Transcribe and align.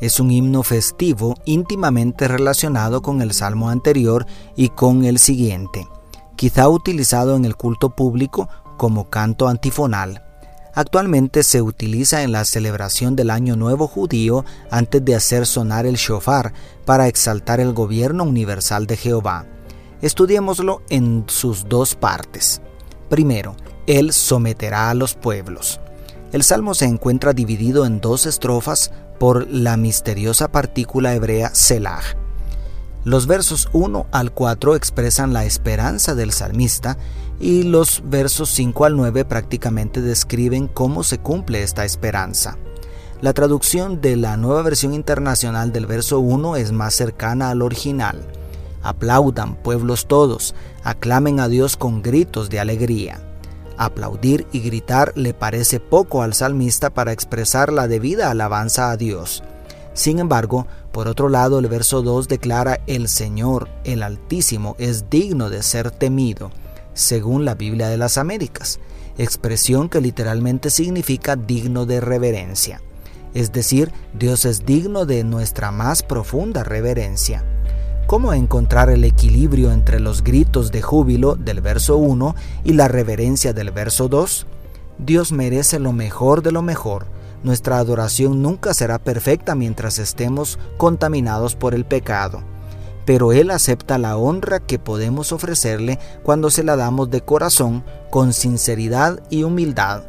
es 0.00 0.20
un 0.20 0.30
himno 0.30 0.62
festivo 0.62 1.34
íntimamente 1.44 2.28
relacionado 2.28 3.02
con 3.02 3.22
el 3.22 3.32
salmo 3.32 3.70
anterior 3.70 4.26
y 4.54 4.68
con 4.68 5.04
el 5.04 5.18
siguiente, 5.18 5.88
quizá 6.36 6.68
utilizado 6.68 7.36
en 7.36 7.44
el 7.44 7.56
culto 7.56 7.90
público 7.90 8.48
como 8.76 9.08
canto 9.08 9.48
antifonal. 9.48 10.22
Actualmente 10.74 11.42
se 11.42 11.62
utiliza 11.62 12.22
en 12.22 12.32
la 12.32 12.44
celebración 12.44 13.16
del 13.16 13.30
Año 13.30 13.56
Nuevo 13.56 13.88
judío 13.88 14.44
antes 14.70 15.02
de 15.02 15.14
hacer 15.14 15.46
sonar 15.46 15.86
el 15.86 15.96
shofar 15.96 16.52
para 16.84 17.08
exaltar 17.08 17.60
el 17.60 17.72
gobierno 17.72 18.24
universal 18.24 18.86
de 18.86 18.98
Jehová. 18.98 19.46
Estudiémoslo 20.02 20.82
en 20.90 21.24
sus 21.28 21.66
dos 21.66 21.94
partes. 21.94 22.60
Primero, 23.08 23.56
Él 23.86 24.12
someterá 24.12 24.90
a 24.90 24.94
los 24.94 25.14
pueblos. 25.14 25.80
El 26.36 26.42
salmo 26.42 26.74
se 26.74 26.84
encuentra 26.84 27.32
dividido 27.32 27.86
en 27.86 27.98
dos 28.02 28.26
estrofas 28.26 28.92
por 29.18 29.50
la 29.50 29.78
misteriosa 29.78 30.52
partícula 30.52 31.14
hebrea 31.14 31.54
Selah. 31.54 32.02
Los 33.04 33.26
versos 33.26 33.70
1 33.72 34.08
al 34.12 34.32
4 34.32 34.76
expresan 34.76 35.32
la 35.32 35.46
esperanza 35.46 36.14
del 36.14 36.32
salmista 36.32 36.98
y 37.40 37.62
los 37.62 38.02
versos 38.04 38.50
5 38.50 38.84
al 38.84 38.96
9 38.98 39.24
prácticamente 39.24 40.02
describen 40.02 40.68
cómo 40.68 41.04
se 41.04 41.16
cumple 41.16 41.62
esta 41.62 41.86
esperanza. 41.86 42.58
La 43.22 43.32
traducción 43.32 44.02
de 44.02 44.16
la 44.16 44.36
nueva 44.36 44.60
versión 44.60 44.92
internacional 44.92 45.72
del 45.72 45.86
verso 45.86 46.20
1 46.20 46.56
es 46.56 46.70
más 46.70 46.94
cercana 46.94 47.48
al 47.48 47.62
original. 47.62 48.20
Aplaudan, 48.82 49.54
pueblos 49.54 50.06
todos, 50.06 50.54
aclamen 50.84 51.40
a 51.40 51.48
Dios 51.48 51.78
con 51.78 52.02
gritos 52.02 52.50
de 52.50 52.60
alegría. 52.60 53.22
Aplaudir 53.78 54.46
y 54.52 54.60
gritar 54.60 55.12
le 55.16 55.34
parece 55.34 55.80
poco 55.80 56.22
al 56.22 56.34
salmista 56.34 56.90
para 56.90 57.12
expresar 57.12 57.72
la 57.72 57.88
debida 57.88 58.30
alabanza 58.30 58.90
a 58.90 58.96
Dios. 58.96 59.42
Sin 59.92 60.18
embargo, 60.18 60.66
por 60.92 61.08
otro 61.08 61.28
lado, 61.28 61.58
el 61.58 61.68
verso 61.68 62.02
2 62.02 62.28
declara 62.28 62.80
el 62.86 63.08
Señor, 63.08 63.68
el 63.84 64.02
Altísimo, 64.02 64.76
es 64.78 65.10
digno 65.10 65.50
de 65.50 65.62
ser 65.62 65.90
temido, 65.90 66.50
según 66.94 67.44
la 67.44 67.54
Biblia 67.54 67.88
de 67.88 67.96
las 67.96 68.18
Américas, 68.18 68.78
expresión 69.18 69.88
que 69.88 70.00
literalmente 70.00 70.70
significa 70.70 71.36
digno 71.36 71.86
de 71.86 72.00
reverencia. 72.00 72.82
Es 73.34 73.52
decir, 73.52 73.92
Dios 74.14 74.44
es 74.46 74.64
digno 74.64 75.04
de 75.04 75.22
nuestra 75.24 75.70
más 75.70 76.02
profunda 76.02 76.64
reverencia. 76.64 77.44
¿Cómo 78.06 78.32
encontrar 78.32 78.88
el 78.88 79.02
equilibrio 79.02 79.72
entre 79.72 79.98
los 79.98 80.22
gritos 80.22 80.70
de 80.70 80.80
júbilo 80.80 81.34
del 81.34 81.60
verso 81.60 81.96
1 81.96 82.36
y 82.62 82.74
la 82.74 82.86
reverencia 82.86 83.52
del 83.52 83.72
verso 83.72 84.06
2? 84.06 84.46
Dios 84.98 85.32
merece 85.32 85.80
lo 85.80 85.92
mejor 85.92 86.42
de 86.44 86.52
lo 86.52 86.62
mejor. 86.62 87.06
Nuestra 87.42 87.78
adoración 87.78 88.42
nunca 88.42 88.74
será 88.74 89.00
perfecta 89.00 89.56
mientras 89.56 89.98
estemos 89.98 90.60
contaminados 90.76 91.56
por 91.56 91.74
el 91.74 91.84
pecado. 91.84 92.44
Pero 93.06 93.32
Él 93.32 93.50
acepta 93.50 93.98
la 93.98 94.16
honra 94.16 94.60
que 94.60 94.78
podemos 94.78 95.32
ofrecerle 95.32 95.98
cuando 96.22 96.50
se 96.50 96.62
la 96.62 96.76
damos 96.76 97.10
de 97.10 97.22
corazón, 97.22 97.82
con 98.10 98.32
sinceridad 98.32 99.20
y 99.30 99.42
humildad. 99.42 100.04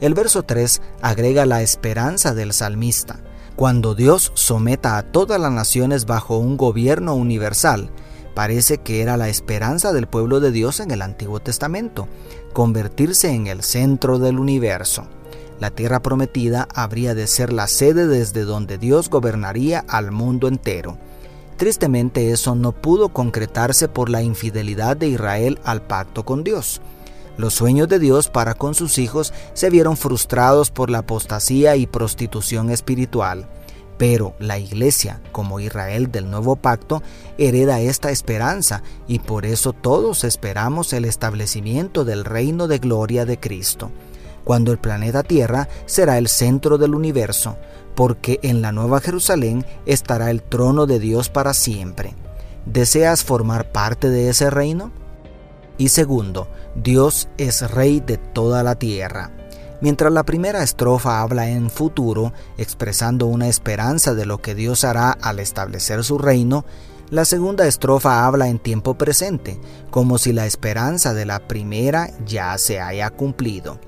El 0.00 0.14
verso 0.14 0.44
3 0.44 0.80
agrega 1.02 1.44
la 1.44 1.60
esperanza 1.60 2.32
del 2.32 2.54
salmista. 2.54 3.20
Cuando 3.56 3.94
Dios 3.94 4.32
someta 4.34 4.98
a 4.98 5.04
todas 5.04 5.40
las 5.40 5.52
naciones 5.52 6.06
bajo 6.06 6.38
un 6.38 6.56
gobierno 6.56 7.14
universal, 7.14 7.88
parece 8.34 8.78
que 8.78 9.00
era 9.00 9.16
la 9.16 9.28
esperanza 9.28 9.92
del 9.92 10.08
pueblo 10.08 10.40
de 10.40 10.50
Dios 10.50 10.80
en 10.80 10.90
el 10.90 11.02
Antiguo 11.02 11.38
Testamento, 11.38 12.08
convertirse 12.52 13.30
en 13.30 13.46
el 13.46 13.62
centro 13.62 14.18
del 14.18 14.40
universo. 14.40 15.06
La 15.60 15.70
tierra 15.70 16.02
prometida 16.02 16.66
habría 16.74 17.14
de 17.14 17.28
ser 17.28 17.52
la 17.52 17.68
sede 17.68 18.08
desde 18.08 18.42
donde 18.42 18.76
Dios 18.76 19.08
gobernaría 19.08 19.84
al 19.86 20.10
mundo 20.10 20.48
entero. 20.48 20.98
Tristemente 21.56 22.32
eso 22.32 22.56
no 22.56 22.72
pudo 22.72 23.10
concretarse 23.10 23.86
por 23.86 24.10
la 24.10 24.20
infidelidad 24.20 24.96
de 24.96 25.06
Israel 25.06 25.60
al 25.62 25.80
pacto 25.80 26.24
con 26.24 26.42
Dios. 26.42 26.80
Los 27.36 27.54
sueños 27.54 27.88
de 27.88 27.98
Dios 27.98 28.28
para 28.28 28.54
con 28.54 28.74
sus 28.74 28.98
hijos 28.98 29.32
se 29.54 29.70
vieron 29.70 29.96
frustrados 29.96 30.70
por 30.70 30.90
la 30.90 30.98
apostasía 30.98 31.76
y 31.76 31.86
prostitución 31.86 32.70
espiritual. 32.70 33.48
Pero 33.98 34.34
la 34.38 34.58
iglesia, 34.58 35.20
como 35.32 35.60
Israel 35.60 36.10
del 36.10 36.30
nuevo 36.30 36.56
pacto, 36.56 37.02
hereda 37.38 37.80
esta 37.80 38.10
esperanza 38.10 38.82
y 39.06 39.20
por 39.20 39.46
eso 39.46 39.72
todos 39.72 40.24
esperamos 40.24 40.92
el 40.92 41.04
establecimiento 41.04 42.04
del 42.04 42.24
reino 42.24 42.66
de 42.66 42.78
gloria 42.78 43.24
de 43.24 43.38
Cristo, 43.38 43.90
cuando 44.42 44.72
el 44.72 44.78
planeta 44.78 45.22
Tierra 45.22 45.68
será 45.86 46.18
el 46.18 46.28
centro 46.28 46.76
del 46.76 46.94
universo, 46.94 47.56
porque 47.94 48.40
en 48.42 48.62
la 48.62 48.72
Nueva 48.72 49.00
Jerusalén 49.00 49.64
estará 49.86 50.30
el 50.30 50.42
trono 50.42 50.86
de 50.86 50.98
Dios 50.98 51.28
para 51.28 51.54
siempre. 51.54 52.14
¿Deseas 52.66 53.22
formar 53.22 53.70
parte 53.70 54.08
de 54.08 54.28
ese 54.28 54.50
reino? 54.50 54.90
Y 55.78 55.88
segundo, 55.88 56.48
Dios 56.74 57.28
es 57.36 57.70
rey 57.70 58.00
de 58.00 58.16
toda 58.18 58.62
la 58.62 58.76
tierra. 58.76 59.30
Mientras 59.80 60.12
la 60.12 60.22
primera 60.22 60.62
estrofa 60.62 61.20
habla 61.20 61.48
en 61.50 61.68
futuro, 61.68 62.32
expresando 62.56 63.26
una 63.26 63.48
esperanza 63.48 64.14
de 64.14 64.24
lo 64.24 64.40
que 64.40 64.54
Dios 64.54 64.84
hará 64.84 65.10
al 65.10 65.40
establecer 65.40 66.04
su 66.04 66.16
reino, 66.16 66.64
la 67.10 67.24
segunda 67.24 67.66
estrofa 67.66 68.24
habla 68.24 68.48
en 68.48 68.58
tiempo 68.58 68.94
presente, 68.94 69.60
como 69.90 70.16
si 70.16 70.32
la 70.32 70.46
esperanza 70.46 71.12
de 71.12 71.26
la 71.26 71.46
primera 71.46 72.10
ya 72.24 72.56
se 72.56 72.80
haya 72.80 73.10
cumplido. 73.10 73.78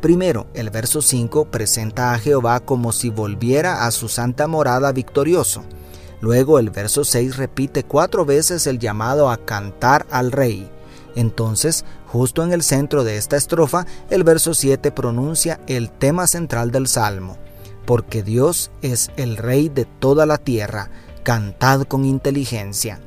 Primero, 0.00 0.48
el 0.54 0.70
verso 0.70 1.00
5 1.00 1.46
presenta 1.46 2.12
a 2.12 2.18
Jehová 2.18 2.60
como 2.60 2.92
si 2.92 3.10
volviera 3.10 3.86
a 3.86 3.90
su 3.90 4.08
santa 4.08 4.46
morada 4.48 4.92
victorioso. 4.92 5.62
Luego 6.20 6.58
el 6.58 6.70
verso 6.70 7.04
6 7.04 7.36
repite 7.36 7.84
cuatro 7.84 8.24
veces 8.24 8.66
el 8.66 8.78
llamado 8.78 9.30
a 9.30 9.36
cantar 9.36 10.04
al 10.10 10.32
rey. 10.32 10.70
Entonces, 11.14 11.84
justo 12.06 12.42
en 12.42 12.52
el 12.52 12.62
centro 12.62 13.04
de 13.04 13.16
esta 13.16 13.36
estrofa, 13.36 13.86
el 14.10 14.24
verso 14.24 14.54
7 14.54 14.90
pronuncia 14.92 15.60
el 15.66 15.90
tema 15.90 16.26
central 16.26 16.70
del 16.70 16.88
Salmo, 16.88 17.38
porque 17.86 18.22
Dios 18.22 18.70
es 18.82 19.10
el 19.16 19.36
Rey 19.36 19.68
de 19.68 19.84
toda 19.84 20.26
la 20.26 20.38
tierra, 20.38 20.90
cantad 21.22 21.82
con 21.82 22.04
inteligencia. 22.04 23.00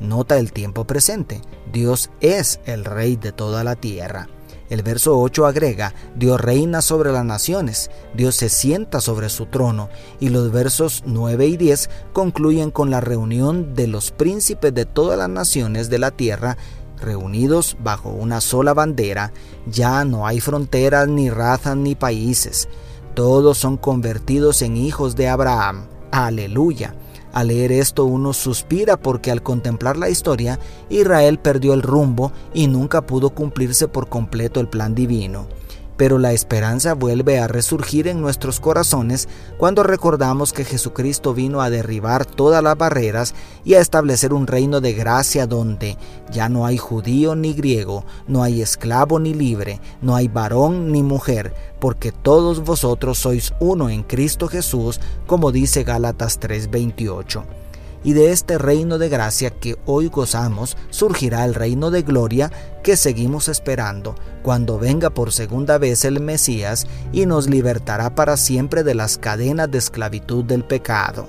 Nota 0.00 0.38
el 0.38 0.52
tiempo 0.52 0.84
presente, 0.84 1.40
Dios 1.72 2.10
es 2.20 2.60
el 2.66 2.84
Rey 2.84 3.16
de 3.16 3.32
toda 3.32 3.64
la 3.64 3.74
tierra. 3.74 4.28
El 4.70 4.82
verso 4.82 5.18
8 5.18 5.46
agrega, 5.46 5.94
Dios 6.14 6.38
reina 6.38 6.82
sobre 6.82 7.10
las 7.10 7.24
naciones, 7.24 7.90
Dios 8.14 8.36
se 8.36 8.50
sienta 8.50 9.00
sobre 9.00 9.30
su 9.30 9.46
trono, 9.46 9.88
y 10.20 10.28
los 10.28 10.52
versos 10.52 11.02
9 11.06 11.46
y 11.46 11.56
10 11.56 11.88
concluyen 12.12 12.70
con 12.70 12.90
la 12.90 13.00
reunión 13.00 13.74
de 13.74 13.86
los 13.86 14.10
príncipes 14.10 14.74
de 14.74 14.84
todas 14.84 15.18
las 15.18 15.30
naciones 15.30 15.88
de 15.88 15.98
la 15.98 16.10
tierra 16.10 16.58
reunidos 17.00 17.76
bajo 17.82 18.10
una 18.10 18.40
sola 18.40 18.74
bandera, 18.74 19.32
ya 19.66 20.04
no 20.04 20.26
hay 20.26 20.40
fronteras 20.40 21.08
ni 21.08 21.30
razas 21.30 21.76
ni 21.76 21.94
países. 21.94 22.68
Todos 23.14 23.58
son 23.58 23.76
convertidos 23.76 24.62
en 24.62 24.76
hijos 24.76 25.16
de 25.16 25.28
Abraham. 25.28 25.86
Aleluya. 26.10 26.94
Al 27.32 27.48
leer 27.48 27.72
esto 27.72 28.04
uno 28.04 28.32
suspira 28.32 28.96
porque 28.96 29.30
al 29.30 29.42
contemplar 29.42 29.96
la 29.96 30.08
historia, 30.08 30.58
Israel 30.88 31.38
perdió 31.38 31.74
el 31.74 31.82
rumbo 31.82 32.32
y 32.54 32.66
nunca 32.66 33.02
pudo 33.02 33.30
cumplirse 33.30 33.86
por 33.88 34.08
completo 34.08 34.60
el 34.60 34.68
plan 34.68 34.94
divino 34.94 35.57
pero 35.98 36.16
la 36.18 36.32
esperanza 36.32 36.94
vuelve 36.94 37.38
a 37.40 37.48
resurgir 37.48 38.06
en 38.06 38.22
nuestros 38.22 38.60
corazones 38.60 39.28
cuando 39.58 39.82
recordamos 39.82 40.54
que 40.54 40.64
Jesucristo 40.64 41.34
vino 41.34 41.60
a 41.60 41.68
derribar 41.68 42.24
todas 42.24 42.62
las 42.62 42.78
barreras 42.78 43.34
y 43.64 43.74
a 43.74 43.80
establecer 43.80 44.32
un 44.32 44.46
reino 44.46 44.80
de 44.80 44.94
gracia 44.94 45.46
donde 45.46 45.98
ya 46.30 46.48
no 46.48 46.64
hay 46.64 46.78
judío 46.78 47.34
ni 47.34 47.52
griego, 47.52 48.06
no 48.28 48.44
hay 48.44 48.62
esclavo 48.62 49.18
ni 49.18 49.34
libre, 49.34 49.80
no 50.00 50.14
hay 50.14 50.28
varón 50.28 50.92
ni 50.92 51.02
mujer, 51.02 51.52
porque 51.80 52.12
todos 52.12 52.64
vosotros 52.64 53.18
sois 53.18 53.52
uno 53.58 53.90
en 53.90 54.04
Cristo 54.04 54.46
Jesús, 54.46 55.00
como 55.26 55.50
dice 55.50 55.82
Gálatas 55.82 56.38
3:28 56.40 57.57
y 58.04 58.12
de 58.12 58.32
este 58.32 58.58
reino 58.58 58.98
de 58.98 59.08
gracia 59.08 59.50
que 59.50 59.76
hoy 59.86 60.08
gozamos 60.08 60.76
surgirá 60.90 61.44
el 61.44 61.54
reino 61.54 61.90
de 61.90 62.02
gloria 62.02 62.50
que 62.82 62.96
seguimos 62.96 63.48
esperando 63.48 64.14
cuando 64.42 64.78
venga 64.78 65.10
por 65.10 65.32
segunda 65.32 65.78
vez 65.78 66.04
el 66.04 66.20
Mesías 66.20 66.86
y 67.12 67.26
nos 67.26 67.48
libertará 67.48 68.14
para 68.14 68.36
siempre 68.36 68.84
de 68.84 68.94
las 68.94 69.18
cadenas 69.18 69.70
de 69.70 69.78
esclavitud 69.78 70.44
del 70.44 70.64
pecado. 70.64 71.28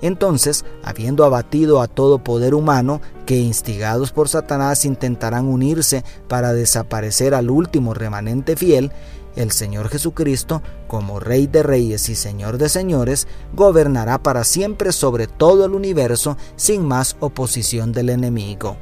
Entonces, 0.00 0.64
habiendo 0.84 1.24
abatido 1.24 1.80
a 1.80 1.88
todo 1.88 2.22
poder 2.22 2.54
humano, 2.54 3.00
que 3.26 3.36
instigados 3.38 4.12
por 4.12 4.28
Satanás 4.28 4.84
intentarán 4.84 5.46
unirse 5.46 6.04
para 6.28 6.52
desaparecer 6.52 7.34
al 7.34 7.50
último 7.50 7.94
remanente 7.94 8.56
fiel, 8.56 8.92
el 9.38 9.52
Señor 9.52 9.88
Jesucristo, 9.88 10.62
como 10.88 11.20
Rey 11.20 11.46
de 11.46 11.62
Reyes 11.62 12.08
y 12.08 12.16
Señor 12.16 12.58
de 12.58 12.68
Señores, 12.68 13.28
gobernará 13.54 14.20
para 14.20 14.42
siempre 14.42 14.90
sobre 14.90 15.28
todo 15.28 15.64
el 15.64 15.74
universo 15.74 16.36
sin 16.56 16.84
más 16.84 17.16
oposición 17.20 17.92
del 17.92 18.10
enemigo. 18.10 18.76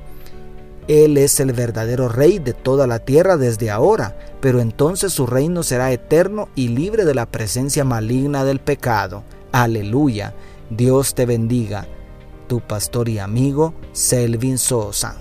Él 0.89 1.19
es 1.19 1.41
el 1.41 1.53
verdadero 1.53 2.09
Rey 2.09 2.39
de 2.39 2.55
toda 2.55 2.87
la 2.87 3.01
tierra 3.01 3.37
desde 3.37 3.71
ahora, 3.71 4.17
pero 4.41 4.61
entonces 4.61 5.13
su 5.13 5.27
reino 5.27 5.63
será 5.63 5.93
eterno 5.93 6.49
y 6.55 6.69
libre 6.69 7.05
de 7.05 7.15
la 7.15 7.27
presencia 7.27 7.85
maligna 7.85 8.45
del 8.45 8.61
pecado. 8.61 9.25
Aleluya. 9.53 10.33
Dios 10.71 11.15
te 11.15 11.27
bendiga. 11.27 11.87
Tu 12.49 12.61
pastor 12.61 13.11
y 13.11 13.19
amigo 13.19 13.75
Selvin 13.93 14.57
Sosa. 14.57 15.17